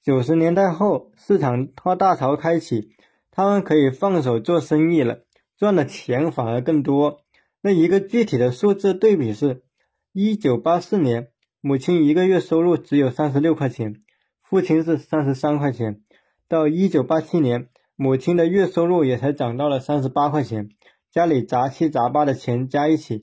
[0.00, 2.92] 九十年代后，市场化大潮开启，
[3.32, 5.24] 他们可以放手做生意了，
[5.58, 7.24] 赚的钱反而更多。
[7.62, 9.64] 那一个具体的数字对比是：
[10.12, 11.28] 一九八四年，
[11.60, 13.94] 母亲一个月收入只有三十六块钱，
[14.42, 16.00] 父亲是三十三块钱；
[16.48, 20.68] 到一九八七年，母亲的月收入也才涨到了三十八块钱，
[21.12, 23.22] 家里杂七杂八的钱加一起，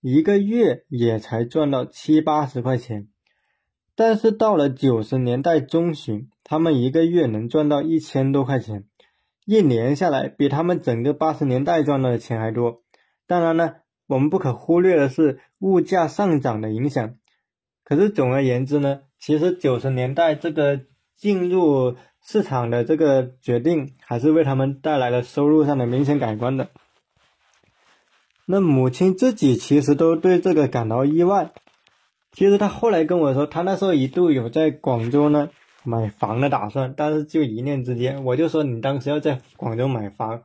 [0.00, 3.08] 一个月也才赚到七八十块钱。
[3.94, 8.86] 但是到了九十年代中旬，他们一个月能赚到一千多块钱，
[9.44, 12.82] 一年下来比他们整个八十年代赚到的钱还多。
[13.26, 13.74] 当然呢，
[14.06, 17.14] 我们不可忽略的是物价上涨的影响。
[17.84, 20.80] 可是总而言之呢，其实九十年代这个
[21.16, 26.68] 进入市场的这个决定，还是为他们带来了收入上的明显改观的。
[28.46, 31.52] 那母亲自己其实都对这个感到意外。
[32.32, 35.50] 其实他后来跟我说，他那时候一度有在广州呢
[35.84, 40.42] 买房的打算，但是就一念之间，我就说你当时要在广州买房，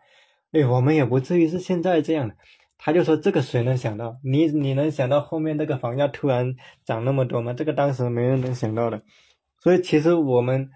[0.52, 2.36] 哎，我们也不至于是现在这样的。
[2.78, 4.18] 他就说这个谁能想到？
[4.24, 7.54] 你你能想到后面这个房价突然涨那么多吗？
[7.54, 9.02] 这个当时没人能想到的。
[9.60, 10.70] 所以其实我们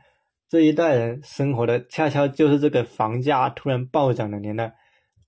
[0.50, 4.76] 这一代人生活的恰恰就是这个房价突然暴涨的年代。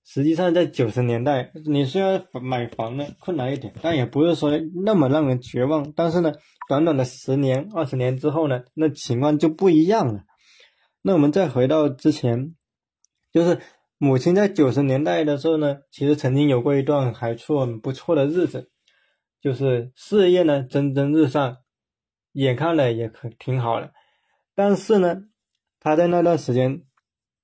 [0.06, 4.50] 实际上，在九十年代，你虽然买房呢困难一点，但也不是说
[4.84, 5.94] 那么让人绝望。
[5.96, 6.30] 但是呢，
[6.68, 10.24] 短短的十年、二十年之后呢，那情况就不一样了。
[11.00, 12.54] 那我们再回到之前，
[13.32, 13.58] 就是
[14.04, 18.70] 母亲在九十年代的时候呢，其实曾经有过一段还算不错的日子，
[19.40, 21.56] 就是事业呢蒸蒸日上，
[22.32, 23.94] 眼看的也可挺好的。
[24.54, 25.22] 但是呢，
[25.80, 26.82] 他在那段时间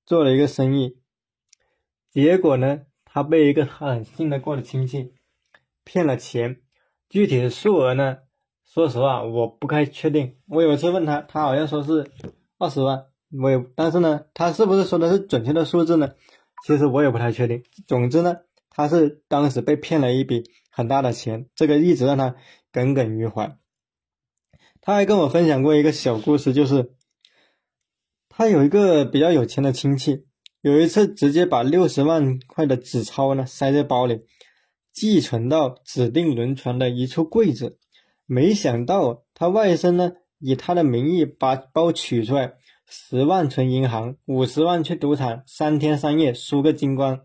[0.05, 0.99] 做了一个生意。
[2.11, 5.15] 结果呢，他被一个很信得过的亲戚
[5.83, 6.61] 骗了钱，
[7.09, 8.19] 具体的数额呢，
[8.67, 10.37] 说实话我不太确定。
[10.47, 12.11] 我有一次问他，他好像说是
[12.59, 13.07] 二十万，
[13.43, 16.13] 我也，但是呢，他是不是说的是准确的数字呢？
[16.67, 17.63] 其实我也不太确定。
[17.87, 18.37] 总之呢，
[18.69, 22.37] 他是当时被骗了一笔很大的钱，这个一直让他
[22.73, 23.57] 耿耿于怀。
[24.81, 26.95] 他还跟我分享过一个小故事，就是
[28.29, 30.27] 他有一个比较有钱的亲戚。
[30.63, 34.21] 有一次，直接把六十万块的纸钞呢塞在包里，
[34.93, 37.79] 寄存到指定轮船的一处柜子。
[38.27, 42.55] 没想到他外甥呢，以他的名义把包取出来，
[42.93, 47.21] 十万存银行，五十万去赌场，三天三夜输个精光。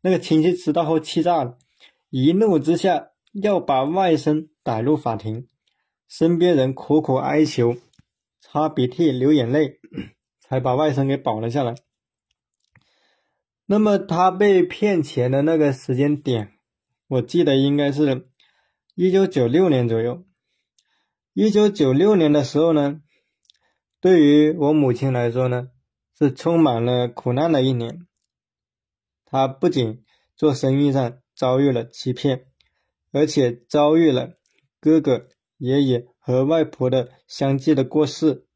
[0.00, 1.58] 那个亲戚知道后气炸了，
[2.08, 5.48] 一怒之下要把外甥逮入法庭，
[6.08, 7.76] 身边人苦苦哀求，
[8.40, 9.80] 擦鼻涕流眼泪，
[10.38, 11.74] 才把外甥给保了下来。
[13.66, 16.52] 那么他被骗钱的那个时间点，
[17.08, 18.28] 我记得应该是
[18.94, 20.24] 一九九六年左右。
[21.32, 23.00] 一九九六年的时候呢，
[24.02, 25.70] 对于我母亲来说呢，
[26.18, 28.06] 是充满了苦难的一年。
[29.24, 30.04] 她不仅
[30.36, 32.46] 做生意上遭遇了欺骗，
[33.12, 34.34] 而且遭遇了
[34.80, 38.46] 哥哥、爷爷和外婆的相继的过世。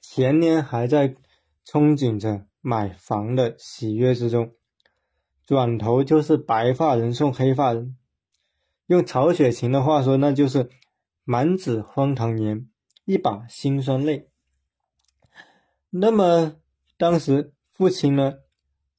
[0.00, 1.16] 前年还在
[1.66, 2.46] 憧憬着。
[2.60, 4.52] 买房的喜悦之中，
[5.46, 7.96] 转头就是白发人送黑发人。
[8.86, 10.68] 用曹雪芹的话说，那就是
[11.22, 12.67] 满纸荒唐言，
[13.08, 14.28] 一把辛酸泪。
[15.88, 16.56] 那么
[16.98, 18.40] 当时父亲呢？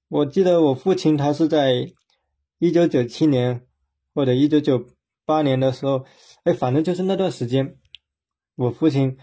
[0.07, 1.93] 我记得我父亲他是在
[2.57, 3.67] 一九九七年
[4.15, 4.83] 或者一九九
[5.25, 6.07] 八年的时候，
[6.43, 7.77] 哎，反正就是那段时间，
[8.55, 9.15] 我父亲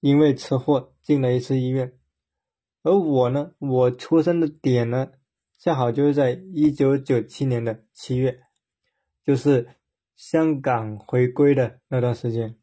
[0.00, 1.92] 因为车祸进了一次医院。
[2.82, 5.08] 而我呢，我出生的点呢，
[5.58, 8.40] 恰好就是在一九九七年的七月，
[9.22, 9.68] 就是
[10.16, 12.57] 香港回归的那段时间。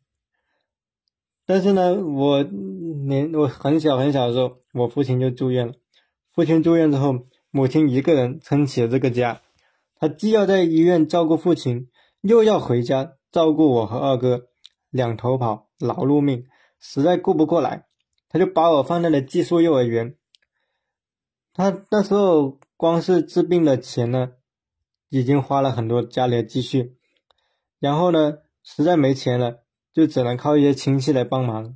[1.46, 5.74] 但是呢，我年我很小很小的时候，我父亲就住院了。
[6.34, 9.42] 父亲住院之后，母亲一个人撑起了这个家。
[9.96, 11.90] 她既要在医院照顾父亲，
[12.22, 14.48] 又要回家照顾我和二哥，
[14.90, 16.46] 两头跑，劳碌命，
[16.80, 17.86] 实在顾不过来。
[18.28, 20.16] 他就把我放在了寄宿幼儿园。
[21.54, 24.32] 他那时候光是治病的钱呢，
[25.10, 26.98] 已经花了很多家里的积蓄，
[27.80, 29.60] 然后呢，实在没钱了，
[29.96, 31.76] 就只能靠一些亲戚来帮忙。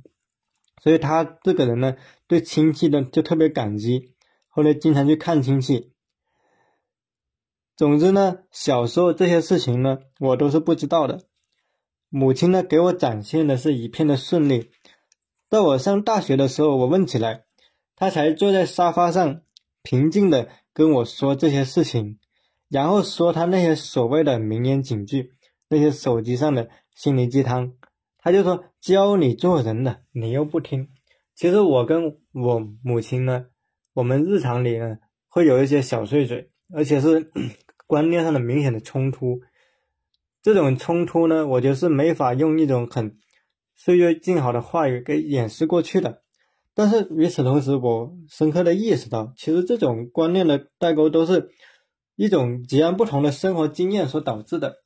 [0.80, 1.96] 所以他这个人呢，
[2.28, 4.12] 对亲戚呢就特别感激，
[4.48, 5.92] 后来经常去看亲戚。
[7.76, 11.24] 总之呢，小时候这些事情呢，我都是不知道的。
[12.10, 14.70] 母亲呢，给我展现的是一片的顺利。
[15.48, 17.44] 到我上大学的时候，我问起来，
[17.96, 19.42] 他才坐在沙发上，
[19.82, 22.18] 平静的跟我说这些事情，
[22.68, 25.32] 然后说他那些所谓的名言警句，
[25.68, 27.72] 那些手机上的心灵鸡汤。
[28.22, 30.88] 他就说教你做人的，你又不听。
[31.34, 33.46] 其实我跟我母亲呢，
[33.94, 37.30] 我们日常里呢会有一些小碎嘴，而且是
[37.86, 39.40] 观念上的明显的冲突。
[40.42, 43.16] 这种冲突呢，我觉得是没法用一种很
[43.74, 46.22] 岁月静好的话语给掩饰过去的。
[46.74, 51.50] 但是与此同时，我深刻的意识到，其实这种观念的代沟都是
[52.16, 54.79] 一种截然不同的生活经验所导致的。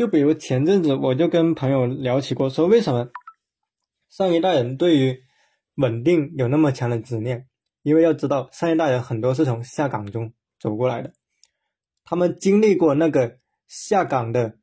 [0.00, 3.10] 就比如前阵子我就跟朋友聊起过，说为什么
[4.08, 5.22] 上一代人对于
[5.74, 7.46] 稳定有那么强的执念？
[7.82, 11.12] 因为要知道，上一代人很多是从下岗中走过来的，
[12.02, 14.56] 他们经历过那个下岗的。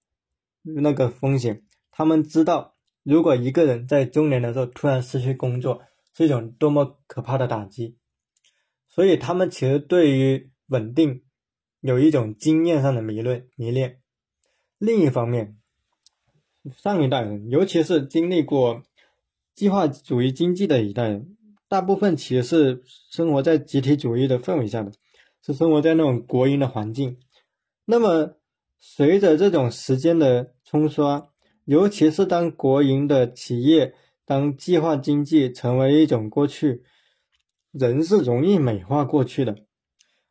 [0.63, 7.95] 那个风险，他们知道，如果一个人在中年的时候突然失去工作，是一种多么可怕的打击，
[8.88, 11.23] 所以他们其实对于稳定
[11.80, 14.02] 有一种经验上的迷恋迷恋。
[14.80, 15.58] 另一方面，
[16.76, 18.84] 上一代人，尤其是经历过
[19.56, 21.36] 计划主义经济的一代人，
[21.68, 24.92] 大部分其实是生活在集体主义的氛围下的，
[25.44, 27.18] 是生活在那种国营的环境。
[27.86, 28.36] 那么，
[28.80, 31.30] 随着这种时间的冲刷，
[31.66, 36.84] 尤其是当国营的企业、当计划经济成为一种过去，
[37.72, 39.56] 人是容易美化过去的。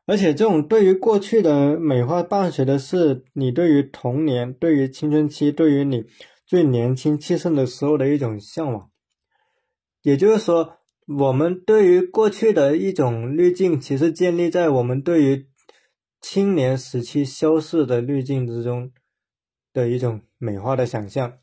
[0.06, 6.04] 而且，这种对于过去的美化，伴随的是你对于童年、对于青春期、对于你
[6.46, 8.90] 最年轻气盛的时候的一种向往。
[10.02, 10.78] 也就是说，
[11.18, 15.46] 我们对于过去的一种滤镜，其实建立在我们对于。
[16.18, 18.90] 青年时期消逝的滤镜之中
[19.72, 21.38] 的一种美化的想象，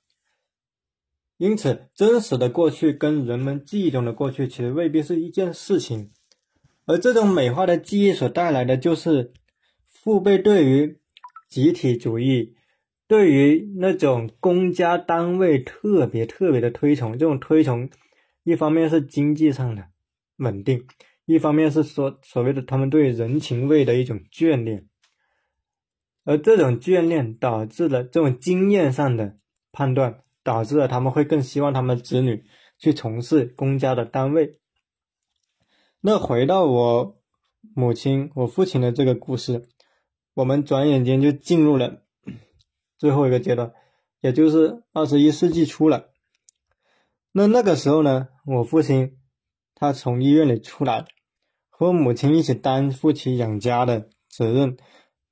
[1.38, 6.12] 因此真实的过去跟人们记忆中的过去其实未必是一件事情，
[6.86, 9.32] 而这种美化的记忆所带来的就是
[9.86, 11.00] 父辈对于
[11.50, 12.56] 集体主义、
[13.08, 17.90] 对于那种公家单位特别特别的推崇，这种推崇
[18.44, 19.86] 一方面是经济上的
[20.38, 20.86] 稳定。
[21.26, 24.90] 一方面是说所谓的他们对人情味的一种眷恋，
[26.26, 29.38] 而这种眷恋导致了这种经验上的
[29.72, 32.44] 判断，导致了他们会更希望他们子女
[32.78, 34.60] 去从事公家的单位。
[36.06, 37.16] 那回到我
[37.74, 39.70] 母亲、我父亲的这个故事，
[40.34, 42.04] 我们转眼间就进入了
[42.98, 43.72] 最后一个阶段，
[44.20, 46.10] 也就是二十一世纪初了。
[47.32, 49.18] 那那个时候呢，我父亲。
[49.76, 51.06] 他从医院里出来，
[51.68, 54.78] 和母亲一起担负起养家的责任。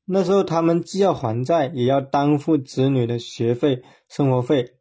[0.03, 4.75] 那时候，他们既要还债，也要担负子女的学费、生活费。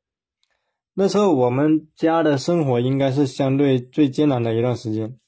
[0.94, 5.19] 那时候，我们家的生活应该是相对最艰难的一段时间。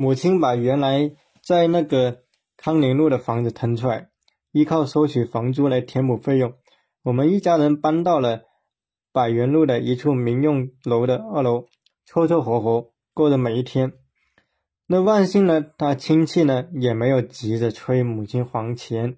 [0.00, 1.10] 母亲把原来
[1.42, 2.18] 在那个
[2.56, 4.10] 康宁路的房子腾出来，
[4.52, 6.54] 依靠收取房租来填补费用。
[7.02, 8.42] 我们一家人搬到了
[9.12, 11.64] 百元路的一处民用楼的二楼，
[12.06, 12.92] 凑凑合合。
[13.12, 13.94] 过的每一天，
[14.86, 19.16] 那万幸呢，他亲戚呢也没有急着催母亲还钱，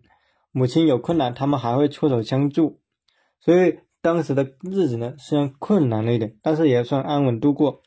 [0.50, 2.80] 母亲有困难，他们还会出手相助，
[3.38, 7.82] 所以当时的日子呢虽然困难了一点，但是也算安稳度过。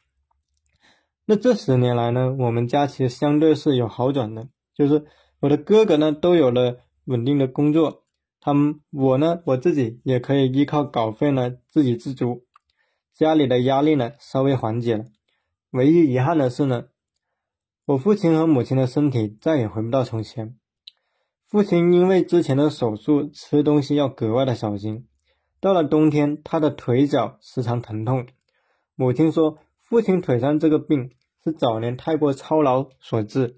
[1.26, 5.06] 那这十年来呢，我们家其实相对是有好转的，就是
[5.40, 8.04] 我的哥哥呢都有了稳定的工作，
[8.42, 12.46] 他们我呢我自己也可以依靠稿费呢自给自足，
[13.14, 15.06] 家里的压力呢稍微缓解了。
[15.72, 16.86] 唯一遗憾的是呢，
[17.86, 20.56] 我父亲和母亲的身体再也回不到从前。
[21.48, 25.08] 父亲因为之前的手术，吃东西要格外的小心。
[25.62, 28.28] 到了冬天，他的腿脚时常疼痛。
[28.96, 31.12] 母亲说，父亲腿上这个病
[31.44, 33.58] 是早年太过操劳所致。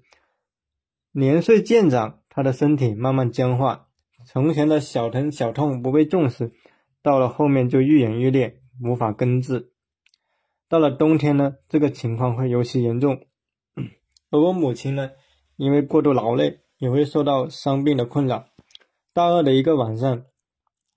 [1.12, 3.88] 年岁渐长，他的身体慢慢僵化，
[4.26, 6.52] 从前的小疼小痛不被重视，
[7.00, 9.70] 到了后面就愈演愈烈，无法根治。
[10.68, 13.22] 到了冬天呢，这个情况会尤其严重。
[14.30, 15.12] 而我母亲呢，
[15.56, 18.46] 因为过度劳累，也会受到伤病的困扰。
[19.14, 20.24] 大二的一个晚上，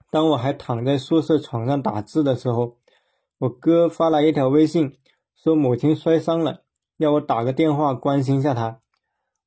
[0.10, 2.78] 当我还躺在宿舍床上打字的时候，
[3.38, 4.98] 我哥发来一条微信，
[5.36, 6.64] 说母亲摔伤了，
[7.00, 8.82] 要我打个电话关心一下他。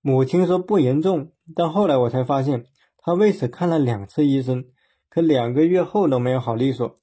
[0.01, 2.65] 母亲说不严重，但后来我才发现，
[2.97, 4.65] 他为此看了两次医生，
[5.11, 6.97] 可两个月后都没有好利索。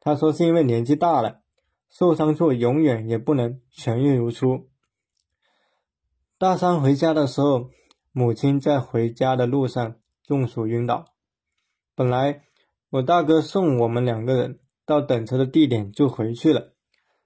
[0.00, 1.42] 他说是因为年纪大了，
[1.88, 4.68] 受伤处永远也不能痊愈如初。
[6.36, 7.70] 大三回家的时候，
[8.10, 9.94] 母亲在回家的路上
[10.24, 11.04] 中暑晕倒。
[11.94, 12.42] 本来
[12.90, 16.71] 我大哥送我们两个人到等车的地点就回去了，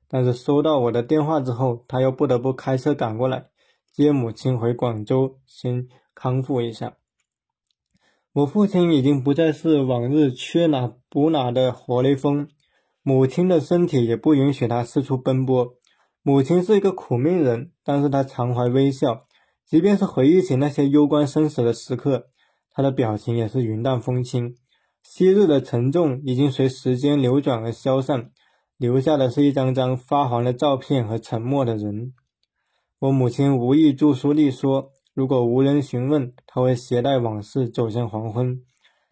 [0.09, 3.47] 但是收到我的电话之后，他又不得不开车赶过来
[3.93, 6.97] 接母亲回广州，先康复一下。
[8.33, 12.49] 我父亲已经不再是往日缺哪补哪的活雷锋，
[13.03, 15.75] 母亲的身体也不允许他四处奔波。
[16.23, 19.27] 母亲是一个苦命人，但是她常怀微笑，
[19.65, 22.27] 即便是回忆起那些攸关生死的时刻，
[22.73, 24.57] 她的表情也是云淡风轻。
[25.05, 28.33] 昔日的沉重已经随时间流转而消散，
[28.77, 32.13] 留下的是一张张发黄的照片和沉默的人。
[32.99, 34.91] 我母亲无意著书立说。
[35.15, 38.61] 如果无人询问，他会携带往事走向黄昏。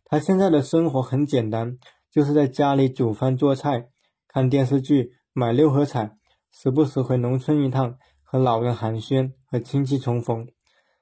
[0.05, 1.79] 他现在的生活很简单，
[2.11, 3.89] 就是在家里煮饭做菜、
[4.29, 6.19] 看电视剧、买六合彩，
[6.53, 10.47] 时不时回农村一趟，和老人寒暄，和亲戚重逢。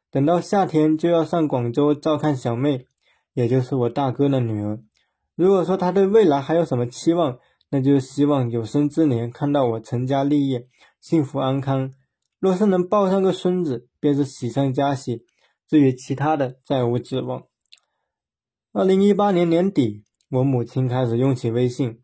[0.09, 2.87] 等到夏天就要上广州照看小妹，
[3.35, 4.79] 也就是我大哥的女儿。
[5.35, 7.41] 如果说他对未来还有什么期望，
[7.73, 10.69] 那就是希望有生之年看到我成家立业、
[11.01, 11.91] 幸福安康。
[12.39, 15.25] 若是能抱上个孙子，便是喜上加喜。
[15.67, 17.45] 至于其他的，再无指望。
[18.75, 22.03] 二零一八年年底，我母亲开始用起微信。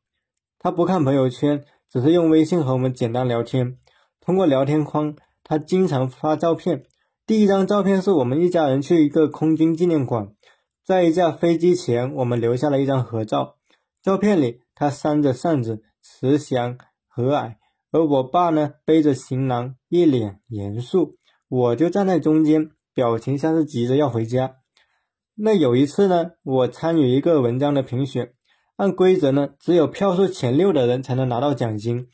[0.59, 3.77] 她不看朋友圈，只是用微信和我们简单聊天。
[4.21, 5.15] 通过聊天框，
[5.45, 6.85] 她经常发照片。
[7.27, 10.33] 第一张照片是我们一家人去一个空军纪念馆，
[10.83, 13.57] 在一架飞机前，我们留下了一张合照。
[14.03, 17.57] 照片里，他扇着扇子，慈祥和蔼。
[17.91, 21.17] 而我爸呢，背着行囊，一脸严肃，
[21.49, 24.59] 我就站在中间，表情像是急着要回家。
[25.35, 28.35] 那有一次呢，我参与一个文章的评选，
[28.77, 32.07] 按规则呢，只有票数前六的人才能拿到奖金。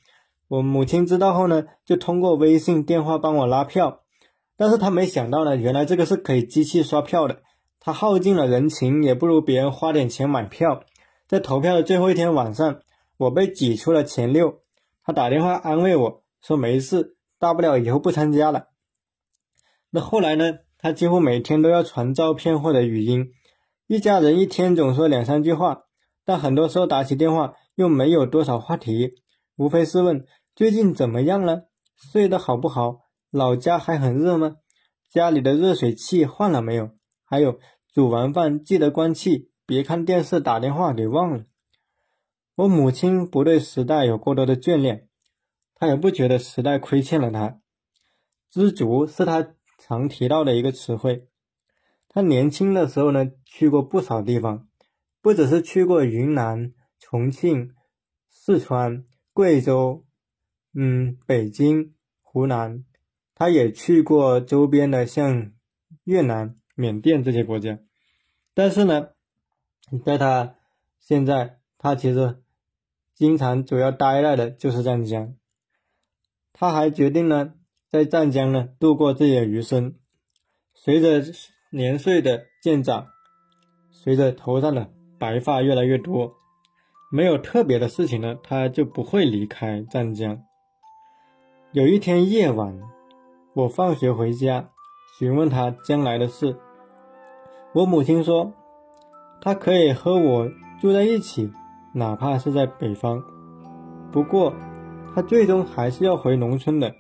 [0.49, 4.01] 我母亲知道后呢，就通过微信电话帮我拉票，
[4.57, 7.43] 但是她没想到呢，原来这个是可以机器刷票的。
[7.79, 10.83] 她耗尽了人情，也不如别人花点钱买票。
[11.27, 12.81] 在投票的最后一天晚上，
[13.17, 14.61] 我被挤出了前六。
[15.03, 18.69] 他打电话安慰我说：“没事，大不了以后不参加了。”
[19.91, 20.59] 那后来呢？
[20.77, 23.31] 他几乎每天都要传照片或者语音，
[23.87, 25.85] 一家人一天总说两三句话，
[26.27, 29.13] 但很多时候打起电话又没有多少话题，
[29.57, 32.99] 无非是问最近怎么样了，睡得好不好，
[33.31, 34.57] 老家还很热吗？
[35.11, 36.91] 家里的热水器换了没有？
[37.25, 37.59] 还有
[37.91, 41.45] 煮完饭记得关气，别看电视打电话给忘了。
[42.57, 45.09] 我母亲不对时代有过多的眷恋，
[45.75, 47.61] 她也不觉得时代亏欠了她。
[48.51, 51.29] 知足是她常提到的一个词汇。
[52.09, 54.69] 她年轻的时候呢，去过不少地方，
[55.21, 57.75] 不只是去过云南、重庆、
[58.31, 60.05] 四川、贵州，
[60.75, 62.85] 嗯，北京、湖南，
[63.35, 65.51] 她也去过周边的像
[66.05, 67.81] 越南、缅甸这些国家。
[68.55, 69.09] 但是呢，
[70.05, 70.55] 在他
[71.01, 72.41] 现在，他其实。
[73.17, 75.37] 经常主要待在的就是湛江，
[76.53, 77.53] 他还决定呢，
[77.89, 79.95] 在湛江呢度过自己的余生。
[80.75, 81.23] 随着
[81.71, 83.07] 年岁的渐长，
[83.93, 86.35] 随着头上的白发越来越多，
[87.13, 90.43] 没有特别的事情呢，他就不会离开湛江。
[91.71, 92.77] 有一天夜晚，
[93.55, 94.71] 我放学回家，
[95.21, 96.57] 询问他将来的事，
[97.75, 98.53] 我母亲说，
[99.45, 100.49] 他可以和我
[100.81, 101.53] 住在一起。
[101.97, 103.23] 哪怕是在北方，
[104.11, 104.53] 不过
[105.15, 106.93] 他最终还是要回农村的。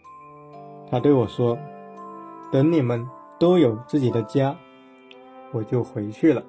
[0.88, 1.59] 他对我说
[2.53, 3.05] ：“等你们
[3.40, 4.57] 都有自己的家，
[5.51, 6.45] 我就回去了。”